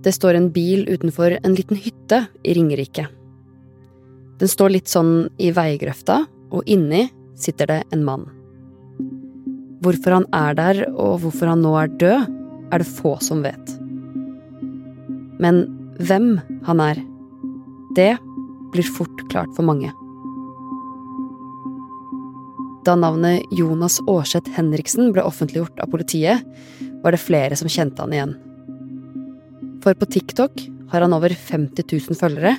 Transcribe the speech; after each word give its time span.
Det 0.00 0.12
står 0.16 0.34
en 0.34 0.48
bil 0.52 0.86
utenfor 0.88 1.36
en 1.42 1.54
liten 1.54 1.76
hytte 1.76 2.24
i 2.42 2.54
Ringerike. 2.56 3.06
Den 4.40 4.48
står 4.48 4.72
litt 4.72 4.88
sånn 4.88 5.28
i 5.36 5.50
veigrøfta, 5.52 6.22
og 6.50 6.64
inni 6.64 7.04
sitter 7.36 7.68
det 7.68 7.80
en 7.92 8.06
mann. 8.06 8.24
Hvorfor 9.84 10.16
han 10.16 10.26
er 10.36 10.56
der, 10.56 10.82
og 10.94 11.20
hvorfor 11.24 11.52
han 11.52 11.60
nå 11.64 11.74
er 11.76 11.92
død, 12.00 12.32
er 12.72 12.80
det 12.80 12.88
få 12.88 13.18
som 13.24 13.44
vet. 13.44 13.76
Men 15.40 15.64
hvem 16.00 16.34
han 16.64 16.80
er, 16.84 17.00
det 17.96 18.14
blir 18.72 18.92
fort 18.96 19.24
klart 19.32 19.52
for 19.56 19.68
mange. 19.68 19.92
Da 22.88 22.96
navnet 22.96 23.44
Jonas 23.52 23.98
Aarseth 24.08 24.52
Henriksen 24.56 25.12
ble 25.12 25.24
offentliggjort 25.28 25.82
av 25.84 25.92
politiet, 25.92 26.46
var 27.04 27.12
det 27.12 27.20
flere 27.20 27.56
som 27.56 27.68
kjente 27.68 28.00
han 28.00 28.16
igjen. 28.16 28.38
For 29.80 29.96
på 29.96 30.08
TikTok 30.12 30.60
har 30.90 31.04
han 31.04 31.14
over 31.16 31.32
50 31.32 31.86
000 31.88 32.18
følgere, 32.18 32.56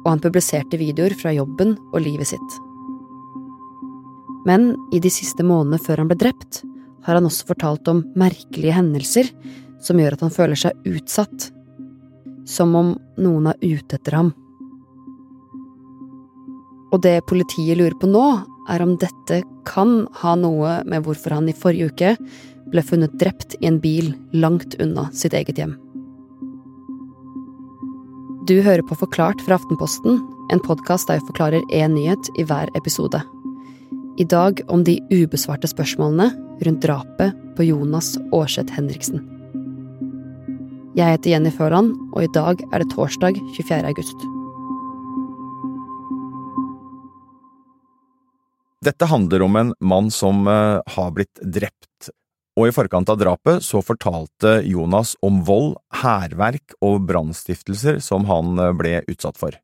og 0.00 0.08
han 0.08 0.22
publiserte 0.22 0.80
videoer 0.80 1.14
fra 1.18 1.32
jobben 1.36 1.76
og 1.92 2.02
livet 2.02 2.32
sitt. 2.32 2.58
Men 4.48 4.72
i 4.92 5.00
de 5.02 5.10
siste 5.12 5.44
månedene 5.44 5.80
før 5.84 6.02
han 6.02 6.10
ble 6.10 6.18
drept, 6.20 6.62
har 7.04 7.16
han 7.16 7.28
også 7.28 7.48
fortalt 7.48 7.88
om 7.92 8.02
merkelige 8.18 8.76
hendelser 8.76 9.28
som 9.80 10.00
gjør 10.00 10.16
at 10.16 10.24
han 10.24 10.34
føler 10.34 10.58
seg 10.58 10.88
utsatt. 10.88 11.50
Som 12.48 12.74
om 12.76 12.94
noen 13.20 13.50
er 13.52 13.60
ute 13.62 13.98
etter 13.98 14.16
ham. 14.16 14.32
Og 16.90 16.98
det 17.04 17.20
politiet 17.30 17.78
lurer 17.78 17.94
på 18.00 18.08
nå, 18.10 18.24
er 18.70 18.82
om 18.82 18.96
dette 18.98 19.42
kan 19.68 20.04
ha 20.22 20.34
noe 20.38 20.80
med 20.88 21.04
hvorfor 21.06 21.36
han 21.36 21.48
i 21.50 21.56
forrige 21.56 21.90
uke 21.92 22.14
ble 22.70 22.82
funnet 22.86 23.14
drept 23.20 23.56
i 23.60 23.68
en 23.70 23.78
bil 23.82 24.12
langt 24.34 24.76
unna 24.82 25.08
sitt 25.14 25.34
eget 25.36 25.58
hjem. 25.58 25.76
Du 28.50 28.56
hører 28.66 28.82
på 28.82 28.96
Forklart 28.98 29.38
fra 29.46 29.54
Aftenposten, 29.60 30.16
en 30.50 30.60
podkast 30.64 31.06
der 31.06 31.20
jeg 31.20 31.26
forklarer 31.28 31.66
én 31.70 31.92
nyhet 31.94 32.30
i 32.34 32.42
hver 32.42 32.66
episode. 32.74 33.20
I 34.18 34.24
dag 34.26 34.58
om 34.74 34.82
de 34.82 34.96
ubesvarte 35.12 35.68
spørsmålene 35.70 36.32
rundt 36.66 36.82
drapet 36.82 37.36
på 37.54 37.68
Jonas 37.68 38.16
Aarseth 38.34 38.74
Henriksen. 38.74 39.22
Jeg 40.98 41.14
heter 41.14 41.30
Jenny 41.30 41.52
Førland, 41.54 41.94
og 42.10 42.26
i 42.26 42.32
dag 42.34 42.58
er 42.72 42.82
det 42.82 42.90
torsdag 42.90 43.38
24. 43.54 43.86
august. 43.86 44.26
Dette 48.82 49.12
handler 49.14 49.46
om 49.46 49.62
en 49.62 49.74
mann 49.78 50.10
som 50.10 50.42
uh, 50.50 50.82
har 50.96 51.14
blitt 51.14 51.38
drept, 51.38 52.10
og 52.60 52.68
i 52.68 52.74
forkant 52.74 53.08
av 53.08 53.16
drapet 53.20 53.64
så 53.64 53.80
fortalte 53.84 54.58
Jonas 54.68 55.14
om 55.24 55.40
vold, 55.48 55.72
hærverk 56.02 56.74
og 56.84 57.06
brannstiftelser 57.08 58.02
som 58.04 58.26
han 58.28 58.60
uh, 58.60 58.72
ble 58.76 59.00
utsatt 59.08 59.40
for. 59.40 59.56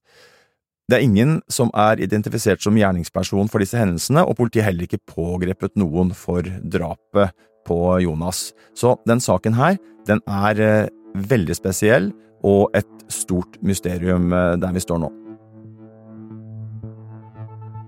Det 0.86 0.96
er 0.96 1.04
ingen 1.04 1.40
som 1.50 1.68
er 1.76 2.00
identifisert 2.00 2.62
som 2.62 2.78
gjerningsperson 2.78 3.50
for 3.52 3.60
disse 3.60 3.76
hendelsene, 3.76 4.22
og 4.22 4.38
politiet 4.38 4.68
heller 4.68 4.86
ikke 4.86 5.02
pågrepet 5.12 5.74
noen 5.76 6.14
for 6.16 6.46
drapet 6.62 7.34
på 7.66 7.80
Jonas. 8.06 8.52
Så 8.78 8.94
den 9.10 9.20
saken 9.20 9.58
her, 9.58 9.76
den 10.08 10.22
er 10.24 10.62
uh, 10.62 10.88
veldig 11.16 11.58
spesiell 11.58 12.12
og 12.46 12.70
et 12.78 12.90
stort 13.12 13.60
mysterium 13.64 14.30
der 14.30 14.74
vi 14.76 14.82
står 14.82 15.00
nå. 15.02 15.25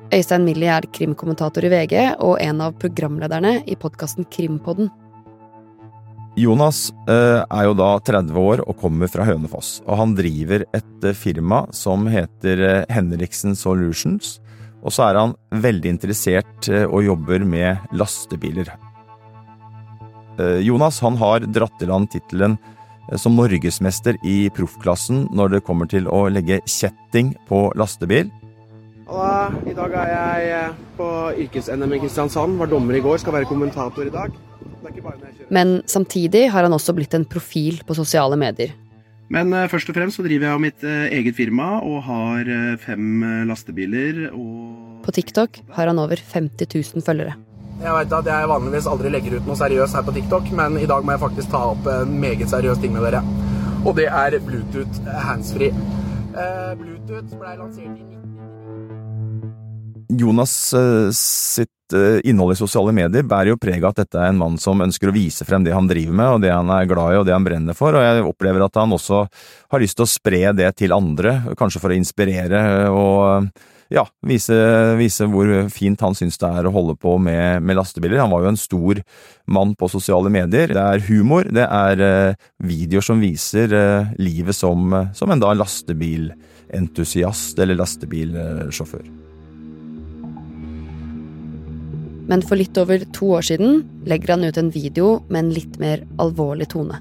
Øystein 0.09 0.47
Millie 0.47 0.70
er 0.73 0.87
krimkommentator 0.89 1.67
i 1.67 1.69
VG 1.69 1.95
og 2.25 2.39
en 2.41 2.62
av 2.64 2.77
programlederne 2.81 3.59
i 3.69 3.75
podkasten 3.77 4.25
Krimpodden. 4.33 4.89
Jonas 6.39 6.87
eh, 7.11 7.42
er 7.42 7.67
jo 7.67 7.75
da 7.77 7.91
30 8.06 8.39
år 8.41 8.62
og 8.65 8.78
kommer 8.81 9.11
fra 9.12 9.27
Hønefoss. 9.28 9.83
og 9.84 9.98
Han 10.00 10.15
driver 10.17 10.65
et 10.73 11.05
eh, 11.05 11.17
firma 11.17 11.67
som 11.77 12.09
heter 12.09 12.65
eh, 12.65 12.87
Henriksen 12.95 13.59
Solutions. 13.59 14.38
Og 14.81 14.94
så 14.97 15.10
er 15.10 15.21
han 15.21 15.37
veldig 15.53 15.93
interessert 15.99 16.71
og 16.71 17.03
jobber 17.03 17.43
med 17.43 17.91
lastebiler. 17.99 18.71
Jonas 20.62 21.00
han 21.03 21.16
har 21.19 21.43
dratt 21.50 21.82
i 21.82 21.88
land 21.91 22.06
tittelen 22.12 22.55
som 23.19 23.34
norgesmester 23.34 24.15
i 24.22 24.47
proffklassen 24.55 25.25
når 25.34 25.56
det 25.56 25.65
kommer 25.66 25.91
til 25.91 26.06
å 26.06 26.28
legge 26.31 26.61
kjetting 26.62 27.32
på 27.50 27.65
lastebil. 27.75 28.31
Og 29.08 29.64
I 29.64 29.72
dag 29.72 29.94
er 29.96 30.10
jeg 30.12 30.48
eh, 30.52 30.80
på 30.98 31.06
yrkes-NM 31.46 31.94
i 31.96 32.00
Kristiansand. 32.02 32.58
Var 32.60 32.69
dommer 32.69 32.98
i 32.98 33.00
går, 33.00 33.16
skal 33.22 33.38
være 33.38 33.48
kommentator 33.48 34.04
i 34.04 34.12
dag. 34.12 34.34
Men 35.52 35.80
samtidig 35.88 36.48
har 36.52 36.66
han 36.66 36.76
også 36.76 36.92
blitt 36.96 37.16
en 37.16 37.24
profil 37.24 37.80
på 37.88 37.96
sosiale 37.96 38.36
medier. 38.36 38.74
Men 39.32 39.52
uh, 39.52 39.66
først 39.69 39.88
og 39.91 39.96
fremst 39.96 40.16
så 40.16 40.24
driver 40.24 40.48
jeg 40.48 40.62
mitt 40.62 40.84
uh, 40.84 41.08
eget 41.12 41.36
firma 41.36 41.82
og 41.84 41.98
har 42.06 42.48
uh, 42.48 42.76
fem 42.80 43.24
lastebiler 43.48 44.30
og 44.30 45.02
På 45.04 45.12
TikTok 45.12 45.60
har 45.76 45.90
han 45.90 46.00
over 46.00 46.20
50 46.20 46.69
000 46.96 47.04
følgere. 47.04 47.34
Jeg 47.80 47.94
vet 47.94 48.12
at 48.12 48.28
jeg 48.28 48.48
vanligvis 48.50 48.88
aldri 48.90 49.12
legger 49.12 49.38
ut 49.38 49.48
noe 49.48 49.56
seriøst 49.56 49.96
her 49.96 50.04
på 50.04 50.16
TikTok, 50.16 50.50
men 50.56 50.80
i 50.80 50.88
dag 50.88 51.04
må 51.04 51.14
jeg 51.14 51.22
faktisk 51.25 51.52
ta 51.52 51.62
opp 51.72 51.88
en 51.92 52.16
meget 52.20 52.48
seriøs 52.50 52.80
ting 52.82 52.96
med 52.96 53.06
dere. 53.08 53.22
Og 53.86 53.94
det 53.96 54.08
er 54.10 54.36
Bluetooth 54.44 55.12
handsfree. 55.28 55.72
Bluetooth 56.80 57.38
ble 57.38 57.54
lansert 57.60 58.02
i 58.02 58.19
Jonas 60.08 60.72
eh, 60.72 61.10
sitt 61.12 61.92
eh, 61.92 62.20
innhold 62.24 62.54
i 62.54 62.58
sosiale 62.58 62.92
medier 62.96 63.26
bærer 63.28 63.50
jo 63.52 63.58
preg 63.60 63.84
av 63.84 63.91
at 63.92 63.98
dette 64.02 64.19
er 64.20 64.28
en 64.32 64.41
mann 64.41 64.56
som 64.60 64.80
ønsker 64.80 65.08
å 65.10 65.14
vise 65.14 65.44
frem 65.44 65.64
det 65.66 65.74
han 65.76 65.88
driver 65.91 66.14
med, 66.16 66.28
og 66.32 66.41
det 66.44 66.52
han 66.54 66.70
er 66.72 66.88
glad 66.88 67.12
i 67.12 67.19
og 67.20 67.26
det 67.28 67.34
han 67.36 67.44
brenner 67.44 67.74
for, 67.76 67.92
og 67.92 68.02
jeg 68.04 68.24
opplever 68.24 68.64
at 68.64 68.76
han 68.80 68.92
også 68.96 69.19
har 69.28 69.80
lyst 69.82 69.96
til 70.00 70.06
å 70.06 70.12
spre 70.12 70.52
det 70.56 70.70
til 70.80 70.96
andre, 70.96 71.30
kanskje 71.60 71.80
for 71.82 71.91
å 71.92 71.98
inspirere 71.98 72.60
og 72.88 73.50
ja, 73.92 74.06
vise, 74.24 74.56
vise 75.00 75.24
hvor 75.32 75.48
fint 75.72 76.00
han 76.04 76.14
syns 76.16 76.40
det 76.40 76.48
er 76.60 76.66
å 76.69 76.75
holde 76.75 76.94
på 77.00 77.19
med, 77.25 77.62
med, 77.64 77.76
lastebiler. 77.76 78.20
Han 78.20 78.32
var 78.32 78.42
jo 78.44 78.50
en 78.50 78.60
stor 78.60 79.00
mann 79.48 79.72
på 79.80 79.88
sosiale 79.88 80.28
medier. 80.32 80.69
Det 80.76 80.82
er 80.82 81.06
humor, 81.06 81.48
det 81.48 81.64
er 81.64 82.36
videoer 82.60 83.04
som 83.06 83.20
viser 83.25 83.72
livet 84.20 84.56
som, 84.56 84.92
som 85.16 85.32
en 85.32 85.40
da 85.40 85.54
lastebilentusiast 85.56 87.58
eller 87.64 87.80
lastebilsjåfør. 87.80 89.28
Men 92.28 92.44
for 92.44 92.61
litt 92.61 92.77
over 92.77 93.03
to 93.16 93.33
år 93.39 93.47
siden 93.49 93.83
legger 94.09 94.37
han 94.37 94.44
ut 94.44 94.59
en 94.61 94.72
video 94.72 95.19
med 95.28 95.47
en 95.47 95.55
litt 95.56 95.78
mer 95.81 96.05
alvorlig 96.21 96.69
tone. 96.75 97.00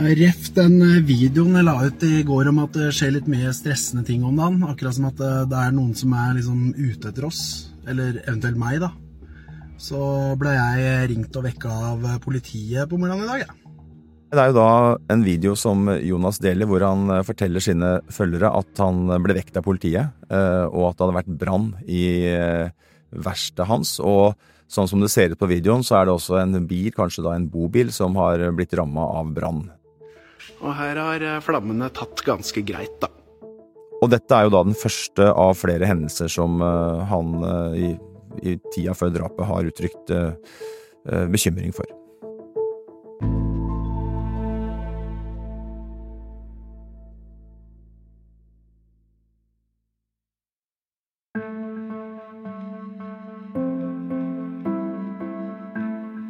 Ref 0.00 0.46
den 0.56 0.78
eh, 0.86 1.00
videoen 1.04 1.58
jeg 1.58 1.66
la 1.66 1.74
ut 1.82 2.04
i 2.06 2.22
går 2.24 2.48
om 2.52 2.62
at 2.62 2.76
det 2.78 2.92
skjer 2.94 3.16
litt 3.16 3.28
mye 3.28 3.50
stressende 3.52 4.04
ting 4.06 4.22
om 4.24 4.38
dagen. 4.38 4.62
Akkurat 4.64 4.96
som 4.96 5.08
at 5.10 5.18
eh, 5.20 5.42
det 5.50 5.58
er 5.58 5.74
noen 5.76 5.92
som 5.98 6.14
er 6.16 6.36
liksom 6.38 6.70
ute 6.78 7.10
etter 7.10 7.26
oss. 7.26 7.42
Eller 7.90 8.20
eventuelt 8.22 8.60
meg, 8.60 8.78
da. 8.84 8.92
Så 9.80 9.98
ble 10.40 10.54
jeg 10.54 11.08
ringt 11.10 11.36
og 11.36 11.44
vekka 11.48 11.72
av 11.90 12.06
politiet 12.22 12.88
på 12.88 13.00
morgenen 13.00 13.26
i 13.26 13.32
dag, 13.32 13.48
Ja. 13.48 13.56
Det 14.30 14.38
er 14.38 14.52
jo 14.52 14.60
da 14.60 14.72
en 15.10 15.24
video 15.26 15.56
som 15.58 15.88
Jonas 15.90 16.36
deler, 16.38 16.68
hvor 16.70 16.84
han 16.86 17.10
eh, 17.10 17.24
forteller 17.26 17.64
sine 17.64 17.96
følgere 18.14 18.52
at 18.60 18.78
han 18.78 19.10
ble 19.24 19.34
vekt 19.34 19.58
av 19.58 19.66
politiet, 19.66 20.14
og 20.30 20.84
at 20.86 20.94
det 20.94 21.02
hadde 21.02 21.16
vært 21.16 21.32
brann 21.40 21.72
i 21.82 22.04
verkstedet 23.10 23.66
hans. 23.66 23.96
Og 23.98 24.38
Sånn 24.70 24.86
som 24.86 25.02
det 25.02 25.10
ser 25.10 25.32
ut 25.32 25.40
på 25.40 25.48
videoen, 25.50 25.82
så 25.82 25.98
er 25.98 26.06
det 26.06 26.14
også 26.14 26.38
en 26.38 26.54
bil, 26.70 26.92
kanskje 26.94 27.24
da 27.26 27.34
en 27.34 27.48
bobil, 27.50 27.90
som 27.94 28.14
har 28.20 28.44
blitt 28.54 28.76
ramma 28.78 29.02
av 29.18 29.32
brann. 29.34 29.64
Og 30.60 30.74
her 30.76 31.00
har 31.00 31.24
eh, 31.26 31.40
flammene 31.42 31.90
tatt 31.94 32.22
ganske 32.26 32.62
greit, 32.66 32.94
da. 33.02 33.10
Og 34.00 34.08
dette 34.12 34.32
er 34.32 34.46
jo 34.46 34.54
da 34.54 34.62
den 34.64 34.78
første 34.78 35.26
av 35.28 35.58
flere 35.60 35.88
hendelser 35.90 36.30
som 36.32 36.62
uh, 36.64 37.02
han 37.10 37.34
uh, 37.44 37.74
i, 37.76 37.90
i, 38.40 38.54
tida 38.72 38.94
før 38.96 39.12
drapet 39.18 39.50
har 39.50 39.68
uttrykt 39.68 40.14
bekymring 41.32 41.72
for. 41.74 41.88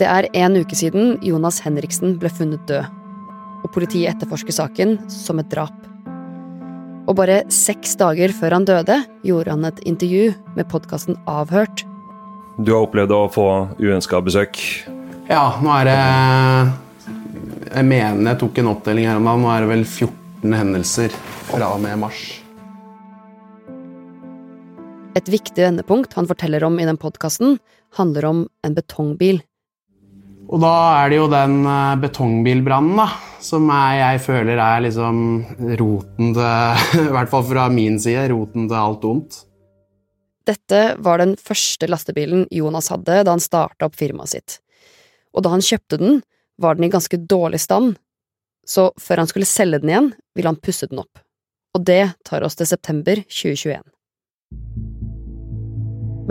Det 0.01 0.09
er 0.09 0.31
en 0.33 0.55
uke 0.57 0.73
siden 0.73 1.19
Jonas 1.21 1.59
Henriksen 1.61 2.15
ble 2.17 2.31
funnet 2.33 2.63
død, 2.65 2.87
og 3.61 3.73
politiet 3.75 4.15
etterforsker 4.15 4.55
saken 4.57 4.95
som 5.13 5.43
et 5.43 5.51
drap. 5.53 5.75
Og 7.05 7.19
bare 7.19 7.43
seks 7.53 7.99
dager 8.01 8.33
før 8.33 8.57
han 8.57 8.65
døde, 8.65 8.97
gjorde 9.29 9.53
han 9.53 9.67
et 9.69 9.83
intervju 9.85 10.31
med 10.57 10.69
podkasten 10.73 11.19
Avhørt. 11.29 11.83
Du 12.57 12.73
har 12.73 12.87
opplevd 12.87 13.13
å 13.13 13.27
få 13.35 13.45
uønska 13.77 14.23
besøk? 14.25 14.57
Ja, 15.29 15.43
nå 15.61 15.75
er 15.83 15.91
det 15.91 15.99
Jeg 17.75 17.87
mener 17.87 18.33
jeg 18.33 18.41
tok 18.41 18.63
en 18.63 18.73
oppdeling 18.73 19.11
her 19.11 19.21
om 19.21 19.29
dagen. 19.29 19.45
Nå 19.45 19.53
er 19.53 19.67
det 19.67 19.71
vel 19.75 19.85
14 19.85 20.57
hendelser 20.63 21.21
fra 21.51 21.75
og 21.75 21.85
med 21.85 22.01
mars. 22.01 22.25
Et 25.13 25.29
viktig 25.29 25.61
vendepunkt 25.61 26.17
han 26.17 26.31
forteller 26.31 26.65
om 26.65 26.81
i 26.81 26.89
den 26.89 26.97
podkasten, 26.97 27.59
handler 28.01 28.31
om 28.33 28.45
en 28.65 28.75
betongbil 28.75 29.43
Og 30.51 30.59
da 30.59 30.73
er 31.05 31.13
det 31.13 31.21
jo 31.21 31.29
den 31.31 31.61
eh, 31.63 31.99
betongbilbrannen 32.03 32.99
da, 32.99 33.07
som 33.45 33.69
er, 33.71 34.01
jeg 34.01 34.23
føler 34.25 34.59
er 34.59 34.83
liksom 34.83 35.21
roten 35.79 36.33
til 36.35 37.05
I 37.05 37.13
hvert 37.15 37.31
fall 37.31 37.47
fra 37.47 37.69
min 37.71 38.01
side, 38.03 38.27
roten 38.33 38.67
til 38.67 38.81
alt 38.81 39.07
ondt. 39.07 39.39
Dette 40.51 40.81
var 40.99 41.21
den 41.21 41.37
første 41.39 41.87
lastebilen 41.87 42.49
Jonas 42.51 42.91
hadde 42.91 43.21
da 43.23 43.37
han 43.37 43.43
starta 43.43 43.87
opp 43.87 43.99
firmaet 43.99 44.35
sitt. 44.35 44.59
Og 45.37 45.45
da 45.47 45.53
han 45.53 45.63
kjøpte 45.63 46.01
den, 46.01 46.23
var 46.59 46.75
den 46.75 46.89
i 46.89 46.93
ganske 46.93 47.21
dårlig 47.31 47.61
stand, 47.63 47.95
så 48.67 48.91
før 49.01 49.23
han 49.23 49.31
skulle 49.31 49.49
selge 49.49 49.79
den 49.83 49.93
igjen, 49.93 50.11
ville 50.35 50.51
han 50.51 50.59
pusse 50.59 50.89
den 50.91 51.05
opp. 51.05 51.23
Og 51.77 51.87
det 51.87 52.03
tar 52.27 52.43
oss 52.43 52.59
til 52.59 52.67
september 52.67 53.23
2021. 53.29 53.85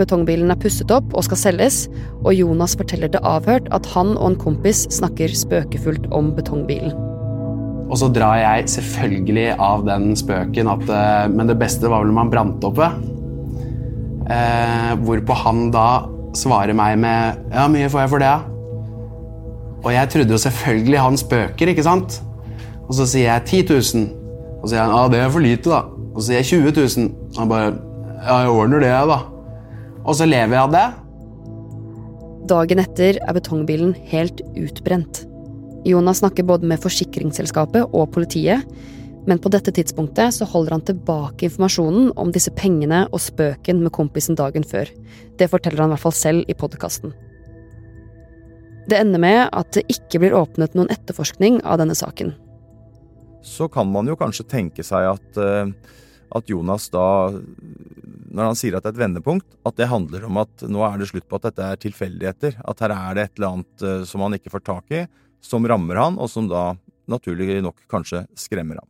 Betongbilen 0.00 0.52
er 0.52 0.58
pusset 0.60 0.90
opp 0.94 1.12
og 1.12 1.26
skal 1.26 1.38
selges, 1.40 1.84
og 2.24 2.32
Jonas 2.32 2.76
forteller 2.80 3.12
det 3.12 3.20
avhørt 3.26 3.68
at 3.76 3.86
han 3.92 4.14
og 4.16 4.32
en 4.32 4.40
kompis 4.40 4.86
snakker 4.96 5.32
spøkefullt 5.36 6.08
om 6.16 6.32
betongbilen. 6.36 6.94
Og 7.90 7.98
så 7.98 8.08
drar 8.14 8.38
jeg 8.38 8.68
selvfølgelig 8.70 9.48
av 9.58 9.82
den 9.88 10.12
spøken 10.16 10.68
at 10.70 10.92
eh, 10.94 11.24
Men 11.32 11.50
det 11.50 11.56
beste 11.58 11.90
var 11.90 12.04
vel 12.04 12.12
om 12.12 12.20
han 12.22 12.30
brant 12.30 12.66
opp 12.68 12.78
ved. 12.78 13.00
Eh, 14.30 14.92
hvorpå 15.02 15.36
han 15.42 15.64
da 15.74 15.88
svarer 16.38 16.76
meg 16.78 17.00
med 17.02 17.50
Ja, 17.50 17.66
mye 17.66 17.90
får 17.90 18.04
jeg 18.04 18.12
for 18.12 18.22
det, 18.22 18.30
ja. 18.30 18.40
Og 19.80 19.90
jeg 19.94 20.12
trodde 20.12 20.36
jo 20.36 20.38
selvfølgelig 20.38 21.02
han 21.02 21.18
spøker, 21.18 21.72
ikke 21.72 21.84
sant? 21.84 22.20
Og 22.86 22.94
så 22.94 23.08
sier 23.08 23.32
jeg 23.32 23.66
10 23.66 23.74
000. 23.96 24.08
Og 24.60 24.68
så 24.68 24.74
sier 24.74 24.84
han 24.84 24.94
ja, 24.94 25.04
det 25.10 25.20
er 25.24 25.34
for 25.34 25.42
lite, 25.42 25.72
da. 25.72 25.82
Og 26.12 26.20
så 26.20 26.28
sier 26.28 26.42
jeg 26.42 26.50
20 26.62 26.74
000. 26.78 27.10
Og 27.32 27.42
han 27.42 27.50
bare 27.50 27.70
ja, 28.20 28.42
jeg 28.44 28.52
ordner 28.52 28.84
det, 28.84 28.92
da. 29.10 29.18
Og 30.04 30.16
så 30.16 30.28
lever 30.28 30.56
jeg 30.56 30.62
av 30.64 30.74
det. 30.74 30.86
Dagen 32.50 32.80
etter 32.82 33.18
er 33.20 33.36
betongbilen 33.36 33.92
helt 34.10 34.40
utbrent. 34.58 35.24
Jonas 35.86 36.20
snakker 36.20 36.44
både 36.48 36.68
med 36.68 36.80
forsikringsselskapet 36.82 37.94
og 37.96 38.10
politiet, 38.14 38.64
men 39.28 39.40
på 39.40 39.52
dette 39.52 39.72
tidspunktet 39.76 40.34
så 40.34 40.48
holder 40.48 40.76
han 40.76 40.84
tilbake 40.88 41.46
informasjonen 41.46 42.10
om 42.20 42.32
disse 42.32 42.52
pengene 42.56 43.04
og 43.10 43.20
spøken 43.22 43.82
med 43.84 43.92
kompisen 43.96 44.38
dagen 44.38 44.64
før. 44.66 44.88
Det 45.38 45.50
forteller 45.52 45.84
han 45.84 45.92
i 45.92 45.96
hvert 45.96 46.06
fall 46.08 46.16
selv 46.16 46.48
i 46.48 46.56
podkasten. 46.56 47.12
Det 48.90 48.98
ender 48.98 49.22
med 49.22 49.42
at 49.52 49.72
det 49.76 49.86
ikke 49.92 50.22
blir 50.22 50.34
åpnet 50.34 50.74
noen 50.74 50.90
etterforskning 50.90 51.60
av 51.62 51.78
denne 51.82 51.94
saken. 51.94 52.32
Så 53.46 53.68
kan 53.72 53.88
man 53.92 54.08
jo 54.08 54.18
kanskje 54.20 54.48
tenke 54.48 54.84
seg 54.84 55.06
at, 55.12 55.38
eh, 55.38 55.70
at 56.36 56.50
Jonas 56.50 56.88
da 56.92 57.06
når 58.30 58.50
han 58.50 58.58
sier 58.58 58.76
at 58.76 58.84
det 58.84 58.92
er 58.92 58.96
et 58.96 59.02
vendepunkt, 59.02 59.46
at 59.66 59.76
det 59.78 59.88
handler 59.90 60.28
om 60.28 60.38
at 60.42 60.62
nå 60.70 60.84
er 60.86 61.00
det 61.00 61.08
slutt 61.10 61.26
på 61.26 61.40
at 61.40 61.48
dette 61.48 61.66
er 61.66 61.80
tilfeldigheter. 61.82 62.60
At 62.62 62.82
her 62.84 62.94
er 62.94 63.16
det 63.16 63.24
et 63.24 63.40
eller 63.40 63.56
annet 63.56 63.84
eh, 63.86 64.04
som 64.06 64.22
han 64.24 64.36
ikke 64.38 64.52
får 64.54 64.64
tak 64.68 64.94
i, 64.94 65.02
som 65.42 65.66
rammer 65.66 65.98
han, 65.98 66.18
og 66.20 66.30
som 66.30 66.46
da 66.50 66.70
naturlig 67.10 67.58
nok 67.64 67.82
kanskje 67.90 68.22
skremmer 68.38 68.78
ham. 68.78 68.86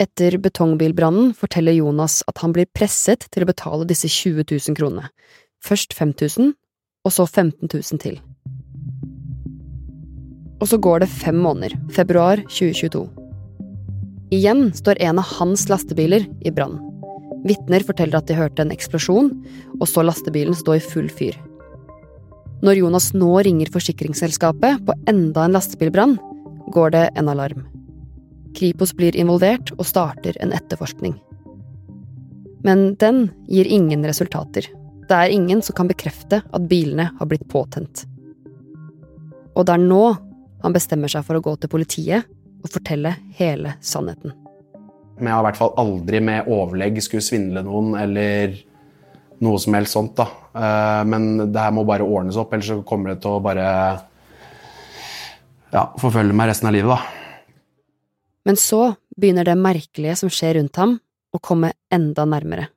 Etter 0.00 0.38
betongbilbrannen 0.40 1.34
forteller 1.36 1.76
Jonas 1.76 2.22
at 2.30 2.40
han 2.40 2.54
blir 2.56 2.70
presset 2.72 3.28
til 3.28 3.44
å 3.44 3.50
betale 3.50 3.88
disse 3.88 4.08
20 4.08 4.46
000 4.48 4.78
kronene. 4.78 5.10
Først 5.60 5.92
5000, 5.92 6.54
og 7.04 7.12
så 7.12 7.28
15 7.28 7.68
000 7.68 8.00
til. 8.00 8.16
Og 10.60 10.68
så 10.68 10.80
går 10.80 11.04
det 11.04 11.12
fem 11.12 11.36
måneder, 11.36 11.76
februar 11.92 12.40
2022. 12.48 13.19
Igjen 14.30 14.70
står 14.74 15.02
en 15.02 15.18
av 15.18 15.24
hans 15.24 15.68
lastebiler 15.68 16.26
i 16.46 16.50
brann. 16.54 16.76
Vitner 17.42 17.82
forteller 17.82 18.20
at 18.20 18.28
de 18.28 18.36
hørte 18.38 18.62
en 18.62 18.70
eksplosjon, 18.70 19.32
og 19.80 19.88
så 19.90 20.04
lastebilen 20.06 20.54
stå 20.54 20.76
i 20.76 20.84
full 20.84 21.08
fyr. 21.10 21.34
Når 22.62 22.78
Jonas 22.78 23.08
nå 23.16 23.30
ringer 23.42 23.72
forsikringsselskapet 23.74 24.84
på 24.86 24.96
enda 25.10 25.48
en 25.48 25.56
lastebilbrann, 25.56 26.14
går 26.70 26.94
det 26.94 27.04
en 27.18 27.32
alarm. 27.32 27.64
Kripos 28.54 28.92
blir 28.94 29.18
involvert 29.18 29.72
og 29.78 29.86
starter 29.88 30.38
en 30.44 30.54
etterforskning. 30.54 31.16
Men 32.62 32.94
den 33.02 33.30
gir 33.48 33.66
ingen 33.66 34.04
resultater. 34.06 34.68
Det 35.08 35.16
er 35.16 35.34
ingen 35.34 35.62
som 35.64 35.74
kan 35.74 35.90
bekrefte 35.90 36.44
at 36.44 36.66
bilene 36.70 37.08
har 37.18 37.26
blitt 37.26 37.48
påtent. 37.50 38.04
Og 39.56 39.66
det 39.66 39.74
er 39.74 39.88
nå 39.90 40.04
han 40.60 40.76
bestemmer 40.76 41.10
seg 41.10 41.24
for 41.26 41.38
å 41.38 41.42
gå 41.42 41.56
til 41.58 41.72
politiet 41.72 42.28
og 42.60 42.72
fortelle 42.72 43.14
hele 43.38 43.74
sannheten. 43.80 44.34
Men 45.20 45.28
jeg 45.28 45.36
har 45.36 45.42
i 45.42 45.48
hvert 45.50 45.60
fall 45.60 45.74
aldri 45.80 46.20
med 46.24 46.48
overlegg 46.48 47.00
skulle 47.04 47.24
svindle 47.24 47.62
noen 47.66 47.92
eller 48.00 48.56
noe 49.44 49.60
som 49.60 49.76
helst 49.76 49.96
sånt. 49.96 50.16
da. 50.16 50.26
Eh, 50.54 51.02
men 51.08 51.52
det 51.52 51.60
her 51.60 51.74
må 51.76 51.84
bare 51.88 52.06
ordnes 52.06 52.38
opp, 52.40 52.52
ellers 52.54 52.70
så 52.72 52.80
kommer 52.86 53.14
det 53.14 53.22
til 53.24 53.36
å 53.36 53.44
bare 53.44 53.66
ja, 55.70 55.84
forfølge 56.00 56.36
meg 56.36 56.50
resten 56.50 56.70
av 56.70 56.76
livet, 56.76 56.96
da. 56.96 57.00
Men 58.48 58.56
så 58.56 58.94
begynner 59.20 59.44
det 59.46 59.58
merkelige 59.60 60.16
som 60.22 60.32
skjer 60.32 60.56
rundt 60.58 60.80
ham, 60.80 60.98
å 61.30 61.38
komme 61.38 61.74
enda 61.92 62.24
nærmere. 62.26 62.70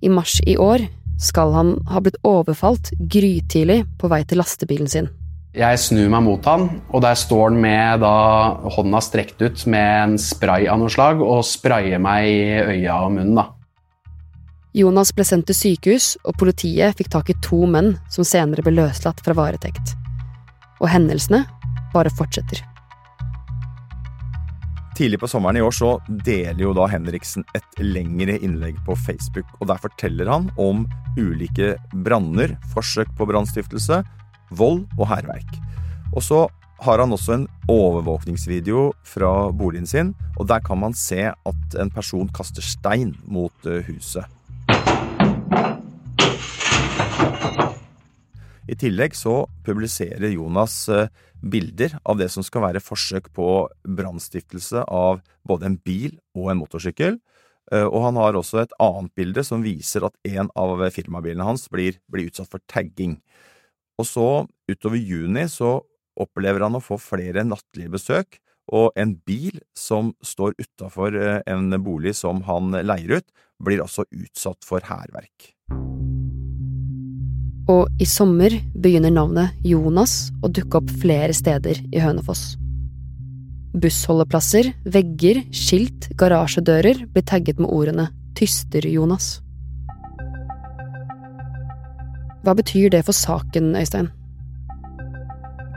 I 0.00 0.08
mars 0.08 0.38
i 0.46 0.54
år 0.56 0.86
skal 1.20 1.52
han 1.52 1.74
ha 1.90 2.00
blitt 2.00 2.16
overfalt 2.24 2.92
grytidlig 3.12 3.82
på 4.00 4.08
vei 4.12 4.22
til 4.28 4.40
lastebilen 4.40 4.88
sin. 4.88 5.10
Jeg 5.56 5.78
snur 5.80 6.10
meg 6.12 6.20
mot 6.20 6.44
han, 6.44 6.66
og 6.92 7.00
der 7.00 7.16
står 7.16 7.46
han 7.46 7.60
med 7.62 8.02
da, 8.02 8.16
hånda 8.74 9.00
strekt 9.00 9.40
ut 9.40 9.62
med 9.72 9.86
en 10.02 10.16
spray 10.20 10.66
av 10.68 10.82
noe 10.82 10.92
slag 10.92 11.22
og 11.24 11.46
sprayer 11.48 12.02
meg 12.02 12.28
i 12.28 12.42
øya 12.60 12.98
og 13.06 13.14
munnen. 13.14 13.38
da. 13.38 13.46
Jonas 14.76 15.14
ble 15.16 15.24
sendt 15.24 15.48
til 15.48 15.56
sykehus, 15.56 16.10
og 16.28 16.36
politiet 16.36 16.98
fikk 16.98 17.08
tak 17.14 17.32
i 17.32 17.38
to 17.40 17.62
menn 17.64 17.94
som 18.12 18.28
senere 18.28 18.60
ble 18.66 18.74
løslatt 18.76 19.22
fra 19.24 19.32
varetekt. 19.38 19.94
Og 20.84 20.90
hendelsene 20.92 21.46
bare 21.94 22.12
fortsetter. 22.12 22.60
Tidlig 24.96 25.22
på 25.22 25.28
sommeren 25.32 25.56
i 25.56 25.64
år 25.64 25.72
så 25.72 25.94
deler 26.06 26.66
jo 26.66 26.74
da 26.76 26.84
Henriksen 26.92 27.48
et 27.56 27.80
lengre 27.80 28.36
innlegg 28.44 28.76
på 28.84 28.92
Facebook, 29.06 29.48
og 29.56 29.72
der 29.72 29.80
forteller 29.80 30.28
han 30.28 30.52
om 30.60 30.84
ulike 31.16 31.78
branner, 32.04 32.58
forsøk 32.76 33.08
på 33.16 33.28
brannstiftelse 33.32 34.02
vold 34.50 34.84
og 34.98 35.08
hærverk. 35.10 35.58
Og 36.14 36.22
så 36.22 36.46
har 36.84 37.00
han 37.00 37.12
også 37.12 37.34
en 37.34 37.46
overvåkningsvideo 37.72 38.90
fra 39.04 39.50
boligen 39.52 39.88
sin, 39.88 40.14
og 40.36 40.48
der 40.48 40.60
kan 40.60 40.78
man 40.78 40.94
se 40.94 41.30
at 41.32 41.78
en 41.80 41.90
person 41.90 42.28
kaster 42.28 42.62
stein 42.62 43.14
mot 43.24 43.66
eh, 43.66 43.84
huset. 43.88 44.24
I 48.66 48.74
tillegg 48.74 49.14
så 49.14 49.44
publiserer 49.64 50.34
Jonas 50.34 50.88
eh, 50.90 51.08
bilder 51.40 51.96
av 52.04 52.18
det 52.18 52.28
som 52.34 52.44
skal 52.44 52.64
være 52.66 52.82
forsøk 52.82 53.30
på 53.36 53.48
brannstiftelse 53.86 54.82
av 54.84 55.22
både 55.46 55.70
en 55.70 55.78
bil 55.78 56.16
og 56.36 56.50
en 56.50 56.60
motorsykkel. 56.60 57.20
Eh, 57.72 57.86
og 57.86 58.08
han 58.08 58.18
har 58.20 58.38
også 58.38 58.64
et 58.64 58.74
annet 58.82 59.14
bilde 59.18 59.44
som 59.46 59.64
viser 59.64 60.06
at 60.06 60.16
en 60.28 60.50
av 60.58 60.82
firmabilene 60.94 61.46
hans 61.46 61.68
blir, 61.72 62.00
blir 62.10 62.28
utsatt 62.30 62.50
for 62.50 62.62
tagging. 62.70 63.20
Og 63.96 64.08
så, 64.08 64.28
utover 64.68 65.00
juni, 65.00 65.46
så 65.48 65.78
opplever 66.16 66.64
han 66.66 66.76
å 66.76 66.84
få 66.84 66.98
flere 67.00 67.44
nattlige 67.46 67.92
besøk, 67.96 68.38
og 68.72 68.90
en 68.98 69.14
bil 69.28 69.60
som 69.78 70.10
står 70.26 70.56
utafor 70.58 71.14
eh, 71.14 71.38
en 71.46 71.70
bolig 71.84 72.16
som 72.18 72.42
han 72.48 72.74
leier 72.82 73.20
ut, 73.20 73.28
blir 73.62 73.82
også 73.84 74.04
utsatt 74.10 74.66
for 74.66 74.84
hærverk. 74.84 75.52
Og 77.70 78.02
i 78.02 78.06
sommer 78.06 78.52
begynner 78.78 79.14
navnet 79.14 79.56
Jonas 79.66 80.28
å 80.44 80.50
dukke 80.50 80.82
opp 80.82 80.92
flere 81.00 81.34
steder 81.34 81.80
i 81.90 82.02
Hønefoss. 82.02 82.54
Bussholdeplasser, 83.76 84.70
vegger, 84.88 85.42
skilt, 85.52 86.08
garasjedører 86.18 87.06
blir 87.12 87.26
tagget 87.26 87.58
med 87.60 87.72
ordene 87.74 88.08
Tyster-Jonas. 88.38 89.45
Hva 92.46 92.54
betyr 92.54 92.92
det 92.94 93.02
for 93.02 93.16
saken, 93.16 93.74
Øystein? 93.74 94.12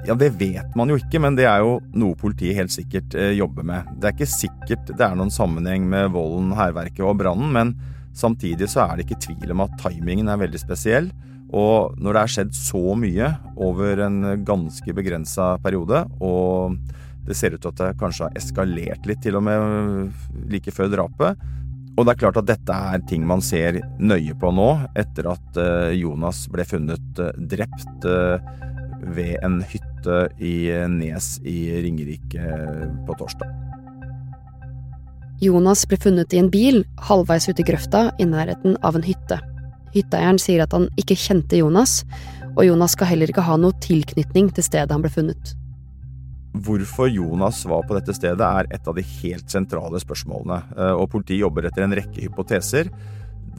Ja, 0.05 0.15
Det 0.15 0.29
vet 0.39 0.75
man 0.77 0.89
jo 0.89 0.97
ikke, 0.97 1.19
men 1.21 1.35
det 1.35 1.47
er 1.49 1.63
jo 1.65 1.79
noe 1.97 2.17
politiet 2.17 2.55
helt 2.55 2.71
sikkert 2.73 3.15
eh, 3.17 3.33
jobber 3.37 3.65
med. 3.65 3.89
Det 3.97 4.07
er 4.07 4.15
ikke 4.15 4.29
sikkert 4.29 4.91
det 4.93 5.01
er 5.05 5.17
noen 5.17 5.33
sammenheng 5.33 5.87
med 5.89 6.13
volden, 6.13 6.53
hærverket 6.55 7.01
og 7.05 7.17
brannen, 7.19 7.51
men 7.53 7.73
samtidig 8.17 8.69
så 8.69 8.85
er 8.85 8.95
det 8.97 9.07
ikke 9.07 9.19
tvil 9.25 9.53
om 9.55 9.65
at 9.65 9.75
timingen 9.81 10.29
er 10.29 10.39
veldig 10.39 10.61
spesiell. 10.61 11.09
Og 11.49 11.97
når 11.97 12.15
det 12.15 12.21
er 12.21 12.33
skjedd 12.35 12.55
så 12.55 12.95
mye 12.97 13.33
over 13.57 14.05
en 14.05 14.21
ganske 14.45 14.93
begrensa 14.93 15.55
periode, 15.65 16.05
og 16.21 16.77
det 17.25 17.37
ser 17.37 17.53
ut 17.53 17.61
til 17.61 17.73
at 17.73 17.81
det 17.81 17.99
kanskje 17.99 18.27
har 18.27 18.37
eskalert 18.37 19.09
litt 19.09 19.21
til 19.25 19.37
og 19.41 19.45
med 19.45 20.49
like 20.53 20.73
før 20.73 20.93
drapet, 20.93 21.41
og 21.99 22.05
det 22.07 22.13
er 22.13 22.19
klart 22.21 22.37
at 22.39 22.47
dette 22.47 22.75
er 22.93 23.01
ting 23.09 23.25
man 23.27 23.41
ser 23.43 23.81
nøye 23.99 24.31
på 24.39 24.53
nå, 24.55 24.69
etter 24.95 25.27
at 25.33 25.57
eh, 25.59 25.97
Jonas 25.99 26.45
ble 26.51 26.63
funnet 26.63 27.19
eh, 27.19 27.33
drept 27.51 28.07
eh, 28.07 28.39
ved 29.17 29.35
en 29.43 29.57
hytte 29.67 30.21
i 30.39 30.71
Nes 30.91 31.27
i 31.43 31.57
Ringerike 31.83 32.55
på 33.07 33.17
torsdag. 33.19 33.51
Jonas 35.43 35.83
ble 35.87 35.99
funnet 35.99 36.35
i 36.35 36.39
en 36.39 36.49
bil 36.51 36.81
halvveis 37.09 37.49
ute 37.51 37.63
i 37.63 37.67
grøfta 37.67 38.09
i 38.19 38.27
nærheten 38.27 38.79
av 38.83 38.95
en 38.95 39.03
hytte. 39.03 39.41
Hytteeieren 39.91 40.39
sier 40.39 40.63
at 40.63 40.75
han 40.75 40.87
ikke 40.99 41.19
kjente 41.19 41.59
Jonas, 41.59 42.05
og 42.55 42.63
Jonas 42.67 42.95
skal 42.95 43.11
heller 43.11 43.31
ikke 43.31 43.47
ha 43.47 43.59
noe 43.59 43.75
tilknytning 43.83 44.53
til 44.55 44.67
stedet 44.67 44.95
han 44.95 45.03
ble 45.03 45.11
funnet. 45.11 45.55
Hvorfor 46.49 47.09
Jonas 47.11 47.61
var 47.69 47.83
på 47.85 47.95
dette 47.97 48.15
stedet 48.17 48.45
er 48.45 48.69
et 48.73 48.87
av 48.89 48.97
de 48.97 49.05
helt 49.05 49.51
sentrale 49.53 50.01
spørsmålene, 50.01 50.59
eh, 50.75 50.93
og 50.97 51.11
politiet 51.13 51.43
jobber 51.43 51.69
etter 51.69 51.85
en 51.85 51.95
rekke 51.95 52.23
hypoteser. 52.25 52.89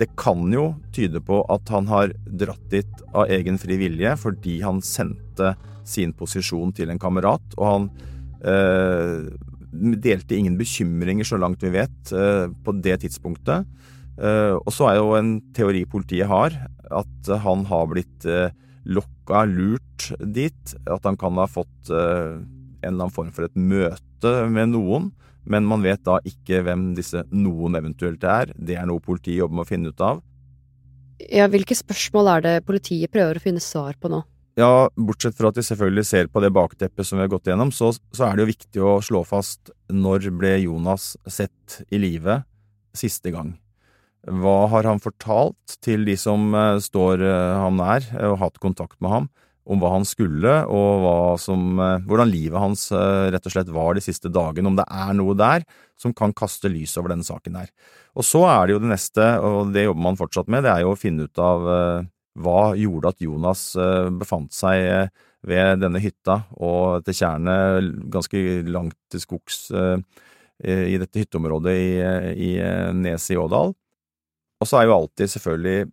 Det 0.01 0.09
kan 0.19 0.43
jo 0.51 0.73
tyde 0.95 1.21
på 1.23 1.43
at 1.53 1.71
han 1.71 1.87
har 1.91 2.15
dratt 2.27 2.67
dit 2.73 3.05
av 3.13 3.31
egen 3.31 3.61
fri 3.61 3.77
vilje 3.81 4.15
fordi 4.19 4.61
han 4.65 4.81
sendte 4.83 5.55
sin 5.87 6.13
posisjon 6.17 6.73
til 6.77 6.91
en 6.91 7.01
kamerat, 7.01 7.45
og 7.59 7.67
han 7.69 7.89
eh, 8.43 9.31
delte 9.71 10.37
ingen 10.37 10.59
bekymringer, 10.59 11.27
så 11.27 11.39
langt 11.39 11.63
vi 11.63 11.73
vet, 11.75 12.13
eh, 12.13 12.49
på 12.51 12.75
det 12.83 13.01
tidspunktet. 13.05 13.69
Eh, 14.21 14.55
og 14.59 14.73
så 14.75 14.91
er 14.91 14.99
jo 14.99 15.15
en 15.17 15.37
teori 15.57 15.87
politiet 15.89 16.29
har, 16.29 16.57
at 16.91 17.31
han 17.45 17.65
har 17.71 17.87
blitt 17.93 18.27
eh, 18.27 18.51
lokka, 18.91 19.45
lurt 19.49 20.11
dit. 20.35 20.75
At 20.91 21.07
han 21.07 21.19
kan 21.21 21.39
ha 21.41 21.47
fått 21.51 21.93
eh, 21.95 22.41
en 22.81 22.93
eller 22.93 23.07
annen 23.07 23.15
form 23.15 23.31
for 23.35 23.47
et 23.47 23.57
møte 23.57 24.33
med 24.51 24.73
noen, 24.75 25.11
men 25.51 25.67
man 25.69 25.85
vet 25.85 26.03
da 26.07 26.19
ikke 26.27 26.63
hvem 26.67 26.91
disse 26.99 27.23
noen 27.33 27.79
eventuelt 27.79 28.25
er. 28.25 28.53
Det 28.57 28.77
er 28.77 28.89
noe 28.89 29.03
politiet 29.03 29.41
jobber 29.41 29.61
med 29.61 29.67
å 29.67 29.71
finne 29.71 29.93
ut 29.93 30.05
av. 30.05 30.21
Ja, 31.29 31.47
hvilke 31.53 31.77
spørsmål 31.77 32.35
er 32.35 32.45
det 32.45 32.55
politiet 32.69 33.13
prøver 33.13 33.37
å 33.37 33.43
finne 33.43 33.63
svar 33.63 33.97
på 34.01 34.11
nå? 34.13 34.23
Ja, 34.59 34.91
bortsett 34.99 35.37
fra 35.39 35.51
at 35.53 35.59
vi 35.61 35.65
selvfølgelig 35.65 36.05
ser 36.09 36.29
på 36.33 36.43
det 36.43 36.51
bakteppet 36.53 37.07
som 37.07 37.19
vi 37.19 37.25
har 37.25 37.33
gått 37.33 37.49
gjennom, 37.49 37.71
så, 37.73 37.93
så 38.13 38.27
er 38.27 38.37
det 38.37 38.45
jo 38.45 38.51
viktig 38.51 38.83
å 38.85 38.95
slå 39.05 39.23
fast 39.29 39.73
når 39.93 40.31
ble 40.37 40.57
Jonas 40.65 41.15
sett 41.31 41.81
i 41.89 42.01
live 42.01 42.41
siste 42.97 43.33
gang? 43.33 43.55
Hva 44.27 44.67
har 44.73 44.85
han 44.85 45.01
fortalt 45.01 45.79
til 45.81 46.05
de 46.05 46.17
som 46.21 46.51
uh, 46.53 46.77
står 46.83 47.23
uh, 47.25 47.63
ham 47.63 47.79
nær 47.81 48.05
og 48.27 48.41
hatt 48.43 48.61
kontakt 48.61 48.99
med 49.01 49.15
ham? 49.15 49.31
Om 49.69 49.81
hva 49.81 49.93
han 49.93 50.07
skulle, 50.09 50.53
og 50.73 51.39
som, 51.41 51.79
eh, 51.79 52.01
hvordan 52.09 52.31
livet 52.31 52.61
hans 52.61 52.89
eh, 52.93 53.31
rett 53.31 53.47
og 53.47 53.53
slett 53.53 53.73
var 53.75 53.95
de 53.95 54.05
siste 54.05 54.31
dagene, 54.33 54.71
om 54.71 54.79
det 54.79 54.87
er 54.89 55.13
noe 55.15 55.37
der 55.37 55.67
som 56.01 56.15
kan 56.17 56.33
kaste 56.33 56.71
lys 56.73 56.97
over 56.99 57.13
denne 57.13 57.27
saken 57.27 57.59
her. 57.61 57.69
Og 58.17 58.27
så 58.27 58.43
er 58.49 58.67
det 58.67 58.75
jo 58.75 58.83
det 58.83 58.93
neste, 58.95 59.27
og 59.45 59.75
det 59.75 59.85
jobber 59.85 60.07
man 60.09 60.19
fortsatt 60.19 60.49
med, 60.49 60.65
det 60.65 60.73
er 60.73 60.85
jo 60.87 60.95
å 60.95 60.99
finne 60.99 61.29
ut 61.29 61.43
av 61.45 61.69
eh, 61.75 62.09
hva 62.41 62.73
gjorde 62.79 63.13
at 63.13 63.21
Jonas 63.21 63.63
befant 64.17 64.55
seg 64.55 65.11
ved 65.45 65.81
denne 65.83 65.99
hytta 66.01 66.37
og 66.63 67.03
til 67.05 67.17
tjernet 67.19 67.89
ganske 68.13 68.39
langt 68.71 68.97
til 69.11 69.21
skogs 69.21 69.59
i 70.63 70.95
dette 71.03 71.21
hytteområdet 71.21 71.75
i, 71.75 71.91
i 72.47 72.51
Nes 72.95 73.27
i 73.35 73.37
Ådal. 73.37 73.75
Og 74.63 74.71
så 74.71 74.79
er 74.79 74.87
jo 74.87 74.95
alltid 74.95 75.35
selvfølgelig 75.35 75.91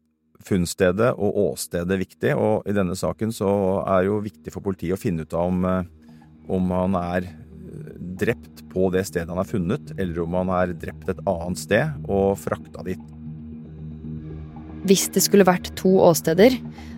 funnstedet 0.47 1.11
og 1.15 1.41
åstedet 1.51 1.99
viktig, 1.99 2.33
og 2.35 2.67
i 2.69 2.75
denne 2.75 2.95
saken 2.97 3.33
så 3.35 3.49
er 3.83 4.07
jo 4.07 4.21
viktig 4.23 4.53
for 4.53 4.65
politiet 4.65 4.95
å 4.95 5.01
finne 5.01 5.27
ut 5.27 5.35
av 5.35 5.51
om, 5.51 5.65
eh, 5.67 5.83
om 6.47 6.71
han 6.71 6.97
er 7.01 7.29
drept 8.17 8.63
på 8.71 8.89
det 8.93 9.05
stedet 9.09 9.29
han 9.29 9.41
er 9.41 9.49
funnet, 9.49 9.93
eller 9.99 10.23
om 10.23 10.39
han 10.39 10.51
er 10.61 10.73
drept 10.73 11.09
et 11.11 11.23
annet 11.27 11.61
sted 11.61 12.09
og 12.09 12.37
frakta 12.39 12.83
dit. 12.87 13.01
Hvis 14.87 15.07
det 15.11 15.23
skulle 15.25 15.47
vært 15.47 15.73
to 15.75 15.97
åsteder, 16.05 16.55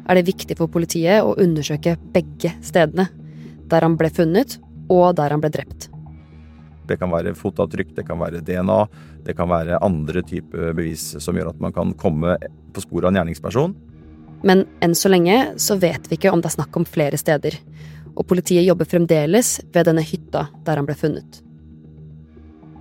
er 0.09 0.17
det 0.17 0.27
viktig 0.27 0.57
for 0.59 0.71
politiet 0.71 1.25
å 1.25 1.37
undersøke 1.41 1.95
begge 2.13 2.53
stedene. 2.65 3.07
Der 3.69 3.85
han 3.85 3.97
ble 3.97 4.11
funnet, 4.13 4.57
og 4.89 5.15
der 5.17 5.33
han 5.33 5.41
ble 5.41 5.51
drept. 5.53 5.89
Det 6.89 6.97
kan 6.99 7.11
være 7.13 7.35
fotavtrykk, 7.37 7.93
det 7.99 8.07
kan 8.07 8.19
være 8.21 8.41
DNA, 8.45 8.79
det 9.25 9.35
kan 9.37 9.49
være 9.51 9.81
andre 9.85 10.23
typer 10.25 10.73
bevis 10.77 11.11
som 11.21 11.37
gjør 11.37 11.53
at 11.53 11.61
man 11.61 11.75
kan 11.75 11.93
komme 11.99 12.37
på 12.73 12.83
sporet 12.85 13.07
av 13.07 13.13
en 13.13 13.21
gjerningsperson. 13.21 13.75
Men 14.47 14.63
enn 14.83 14.95
så 14.95 15.11
lenge 15.11 15.37
så 15.59 15.77
vet 15.79 16.07
vi 16.09 16.17
ikke 16.17 16.31
om 16.31 16.41
det 16.41 16.51
er 16.51 16.57
snakk 16.59 16.79
om 16.79 16.87
flere 16.87 17.19
steder, 17.19 17.57
og 18.15 18.25
politiet 18.27 18.65
jobber 18.65 18.87
fremdeles 18.89 19.59
ved 19.73 19.89
denne 19.89 20.05
hytta 20.05 20.47
der 20.65 20.79
han 20.79 20.87
ble 20.87 20.97
funnet. 20.97 21.43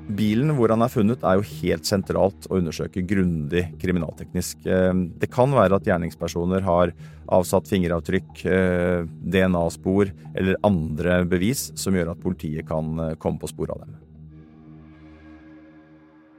Bilen 0.08 0.54
hvor 0.56 0.72
han 0.72 0.80
er 0.80 0.92
funnet 0.92 1.24
er 1.26 1.36
jo 1.36 1.46
helt 1.60 1.84
sentralt 1.88 2.46
å 2.48 2.56
undersøke 2.56 3.02
grundig 3.04 3.66
kriminalteknisk. 3.80 4.64
Eh, 4.64 4.92
det 5.20 5.28
kan 5.32 5.52
være 5.52 5.76
at 5.76 5.88
gjerningspersoner 5.88 6.64
har 6.64 6.94
avsatt 7.28 7.68
fingeravtrykk, 7.68 8.30
eh, 8.48 9.04
DNA-spor 9.04 10.08
eller 10.32 10.56
andre 10.64 11.20
bevis 11.28 11.68
som 11.76 11.96
gjør 11.96 12.14
at 12.14 12.22
politiet 12.24 12.68
kan 12.68 12.98
eh, 13.04 13.14
komme 13.20 13.42
på 13.42 13.52
sporet 13.52 13.76
av 13.76 13.84
dem. 13.84 13.94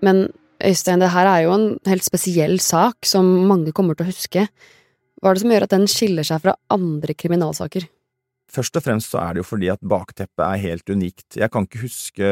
Men 0.01 0.25
Øystein, 0.65 0.99
det 0.99 1.13
her 1.13 1.29
er 1.29 1.45
jo 1.45 1.53
en 1.53 1.69
helt 1.87 2.03
spesiell 2.03 2.57
sak 2.59 3.05
som 3.07 3.27
mange 3.47 3.71
kommer 3.75 3.95
til 3.95 4.07
å 4.07 4.11
huske. 4.11 4.49
Hva 5.19 5.29
er 5.29 5.37
det 5.37 5.43
som 5.43 5.53
gjør 5.53 5.65
at 5.67 5.75
den 5.75 5.87
skiller 5.91 6.25
seg 6.27 6.41
fra 6.43 6.57
andre 6.73 7.13
kriminalsaker? 7.15 7.85
Først 8.49 8.79
og 8.79 8.83
fremst 8.83 9.13
så 9.13 9.21
er 9.21 9.35
det 9.35 9.43
jo 9.43 9.49
fordi 9.51 9.69
at 9.69 9.83
bakteppet 9.85 10.41
er 10.41 10.63
helt 10.63 10.89
unikt. 10.89 11.37
Jeg 11.37 11.51
kan 11.53 11.67
ikke 11.67 11.83
huske 11.85 12.31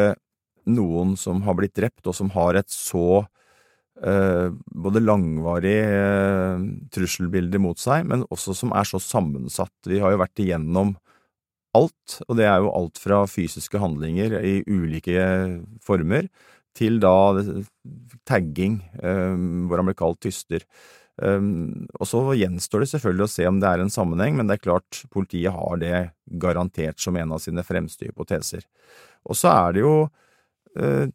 noen 0.70 1.16
som 1.20 1.42
har 1.48 1.58
blitt 1.58 1.76
drept, 1.78 2.06
og 2.08 2.16
som 2.18 2.32
har 2.36 2.60
et 2.60 2.70
så 2.74 3.24
eh, 4.04 4.50
både 4.74 5.04
langvarig 5.04 5.78
eh, 5.84 6.68
trusselbilde 6.94 7.62
mot 7.64 7.80
seg, 7.80 8.08
men 8.10 8.26
også 8.34 8.56
som 8.58 8.76
er 8.76 8.88
så 8.88 9.02
sammensatt. 9.02 9.76
Vi 9.88 10.02
har 10.04 10.14
jo 10.14 10.22
vært 10.24 10.44
igjennom 10.44 10.96
alt, 11.78 12.20
og 12.28 12.38
det 12.40 12.48
er 12.50 12.62
jo 12.64 12.74
alt 12.74 13.02
fra 13.02 13.24
fysiske 13.30 13.82
handlinger 13.82 14.40
i 14.42 14.60
ulike 14.68 15.26
former 15.86 16.30
til 16.78 17.00
da 17.02 17.16
tagging, 18.30 18.80
eh, 19.02 19.36
hvor 19.68 19.82
han 19.82 19.90
ble 19.90 19.98
kalt 19.98 20.22
tyster. 20.26 20.66
Um, 21.18 21.88
og 21.98 22.06
så 22.06 22.20
gjenstår 22.38 22.84
det 22.84 22.92
selvfølgelig 22.92 23.26
å 23.26 23.32
se 23.34 23.46
om 23.50 23.58
det 23.58 23.70
er 23.72 23.82
en 23.82 23.94
sammenheng, 23.94 24.36
men 24.38 24.50
det 24.50 24.60
er 24.60 24.68
klart 24.68 25.00
politiet 25.10 25.56
har 25.56 25.80
det 25.82 26.02
garantert 26.38 27.02
som 27.02 27.18
en 27.18 27.34
av 27.34 27.42
sine 27.42 27.64
fremste 27.66 28.06
hypoteser. 28.06 28.68
Og 29.26 29.40
så 29.40 29.50
er 29.50 29.74
det 29.74 29.82
jo 29.82 29.96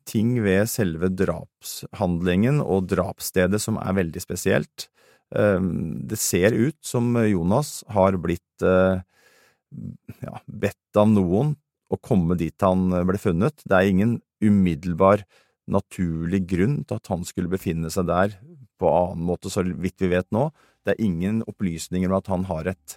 ting 0.08 0.34
ved 0.42 0.66
selve 0.70 1.10
drapshandlingen 1.14 2.58
og 2.64 2.88
drapsstedet 2.90 3.60
som 3.62 3.76
er 3.78 3.94
veldig 4.00 4.22
spesielt. 4.24 4.88
Um, 5.32 6.02
det 6.08 6.18
ser 6.20 6.52
ut 6.52 6.76
som 6.84 7.14
Jonas 7.24 7.84
har 7.94 8.18
blitt 8.20 8.64
uh, 8.66 9.00
ja, 10.20 10.34
bedt 10.44 10.98
av 10.98 11.08
noen 11.08 11.54
å 11.92 11.98
komme 12.00 12.36
dit 12.40 12.64
han 12.64 12.90
ble 13.08 13.20
funnet. 13.20 13.62
Det 13.64 13.78
er 13.78 13.92
ingen 13.92 14.18
umiddelbar 14.42 15.24
naturlig 15.70 16.42
grunn 16.50 16.80
til 16.84 16.98
at 16.98 17.10
han 17.12 17.24
skulle 17.28 17.52
befinne 17.52 17.90
seg 17.92 18.08
der 18.10 18.36
på 18.82 18.90
annen 18.90 19.26
måte, 19.28 19.50
så 19.52 19.62
vidt 19.64 20.02
vi 20.02 20.10
vet 20.12 20.28
nå. 20.34 20.48
Det 20.82 20.94
er 20.94 21.04
ingen 21.04 21.42
opplysninger 21.46 22.10
om 22.10 22.18
at 22.18 22.30
han 22.32 22.46
har 22.48 22.72
et 22.72 22.96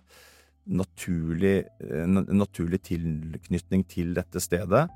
naturlig, 0.65 1.59
en 1.85 2.23
naturlig 2.33 2.81
tilknytning 2.87 3.85
til 3.89 4.15
dette 4.17 4.41
stedet. 4.41 4.87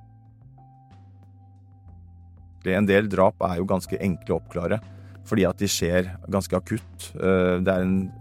En 2.68 2.88
del 2.88 3.08
drap 3.10 3.40
er 3.46 3.60
jo 3.60 3.68
ganske 3.68 4.00
enkle 4.04 4.36
å 4.36 4.40
oppklare, 4.42 4.80
fordi 5.28 5.46
at 5.48 5.62
de 5.62 5.70
skjer 5.70 6.10
ganske 6.32 6.56
akutt. 6.58 7.12
Eh, 7.16 7.60
det 7.64 7.72
er 7.72 7.86
en 7.86 8.12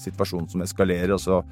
situasjon 0.00 0.48
som 0.50 0.64
eskalerer, 0.64 1.12
og 1.14 1.20
så 1.20 1.42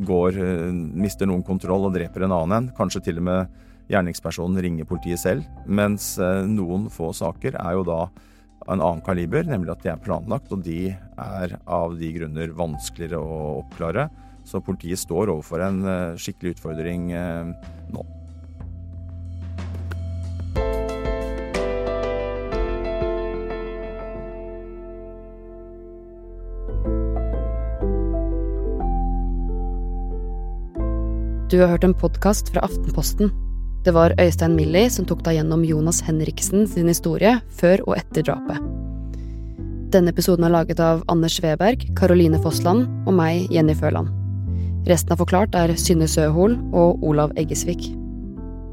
går, 0.00 0.38
eh, 0.38 0.72
mister 0.72 1.26
noen 1.26 1.44
kontroll 1.44 1.86
og 1.86 1.94
dreper 1.94 2.24
en 2.24 2.32
annen 2.32 2.56
en. 2.56 2.72
Kanskje 2.76 3.04
til 3.04 3.18
og 3.18 3.24
med 3.24 3.48
gjerningspersonen 3.90 4.60
ringer 4.62 4.88
politiet 4.88 5.18
selv, 5.18 5.44
mens 5.66 6.18
eh, 6.18 6.46
noen 6.46 6.88
få 6.88 7.12
saker 7.12 7.58
er 7.60 7.72
jo 7.76 7.84
da 7.84 8.08
en 8.68 8.80
annen 8.80 9.02
kaliber, 9.02 9.42
nemlig 9.44 9.72
at 9.72 9.82
de 9.82 9.90
er 9.90 9.96
planlagt, 9.96 10.52
og 10.52 10.62
de 10.62 10.94
er 10.94 11.58
av 11.66 11.98
de 11.98 12.12
grunner 12.14 12.54
vanskeligere 12.54 13.18
å 13.18 13.58
oppklare. 13.64 14.08
Så 14.46 14.62
politiet 14.62 14.98
står 14.98 15.34
overfor 15.34 15.60
en 15.66 15.82
skikkelig 16.18 16.56
utfordring 16.56 17.10
nå. 17.10 18.21
Du 31.52 31.60
har 31.60 31.68
hørt 31.68 31.84
en 31.84 31.92
podkast 31.92 32.48
fra 32.48 32.62
Aftenposten. 32.64 33.28
Det 33.84 33.92
var 33.92 34.14
Øystein 34.20 34.54
Millie 34.56 34.88
som 34.88 35.04
tok 35.04 35.20
deg 35.26 35.34
gjennom 35.36 35.66
Jonas 35.68 35.98
Henriksen 36.06 36.62
sin 36.64 36.86
historie 36.88 37.34
før 37.52 37.82
og 37.84 37.98
etter 37.98 38.24
drapet. 38.24 38.56
Denne 39.92 40.14
episoden 40.14 40.46
er 40.48 40.54
laget 40.54 40.78
av 40.80 41.02
Anders 41.12 41.34
Sveberg, 41.36 41.82
Caroline 41.98 42.38
Fossland 42.40 42.86
og 43.04 43.12
meg, 43.18 43.50
Jenny 43.52 43.74
Føland. 43.76 44.08
Resten 44.88 45.12
av 45.12 45.20
Forklart 45.20 45.52
er 45.52 45.74
Synne 45.76 46.08
Søhol 46.08 46.54
og 46.72 47.04
Olav 47.04 47.34
Eggesvik. 47.36 47.84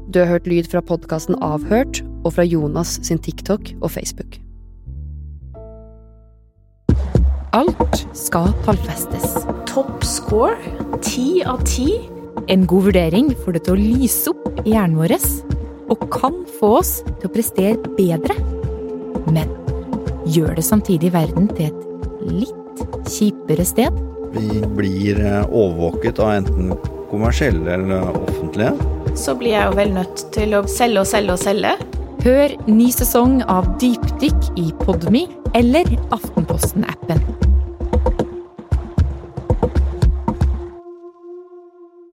Du 0.08 0.22
har 0.22 0.30
hørt 0.30 0.48
lyd 0.48 0.70
fra 0.72 0.80
podkasten 0.80 1.36
Avhørt 1.44 2.00
og 2.24 2.32
fra 2.38 2.46
Jonas 2.48 2.94
sin 3.04 3.20
TikTok 3.20 3.74
og 3.82 3.90
Facebook. 3.92 4.38
Alt 7.52 8.06
skal 8.16 8.48
tallfestes. 8.64 9.36
Topp 9.68 10.00
score 10.00 10.56
ti 11.04 11.42
av 11.44 11.60
ti 11.68 11.90
en 12.50 12.66
god 12.66 12.90
vurdering 12.90 13.32
får 13.44 13.56
det 13.56 13.64
til 13.66 13.76
å 13.76 13.80
lyse 13.80 14.34
opp 14.34 14.62
i 14.64 14.74
hjernen 14.74 14.98
vår 15.00 15.16
og 15.90 16.06
kan 16.14 16.36
få 16.60 16.76
oss 16.78 16.92
til 17.06 17.26
å 17.26 17.32
prestere 17.34 17.94
bedre. 17.96 18.36
Men 19.30 19.50
gjør 20.30 20.54
det 20.58 20.66
samtidig 20.66 21.10
verden 21.14 21.50
til 21.56 21.72
et 21.72 22.22
litt 22.30 22.84
kjipere 23.10 23.66
sted? 23.66 24.06
vi 24.32 24.62
blir 24.76 25.20
eh, 25.26 25.44
overvåket 25.50 26.18
av 26.18 26.30
enten 26.30 26.74
kommersielle 27.10 27.74
eller 27.74 28.10
offentlige. 28.22 28.72
Så 29.18 29.34
blir 29.38 29.56
jeg 29.56 29.66
jo 29.66 29.78
vel 29.78 29.94
nødt 29.94 30.26
til 30.34 30.54
å 30.54 30.64
selge 30.70 31.02
og 31.02 31.10
selge 31.10 31.34
og 31.34 31.42
selge. 31.42 31.74
Hør 32.20 32.56
ny 32.68 32.90
sesong 32.94 33.40
av 33.50 33.66
Dypdykk 33.82 34.50
i 34.60 34.70
Podmy 34.84 35.26
eller 35.56 35.88
Aftenposten-appen. 36.14 37.49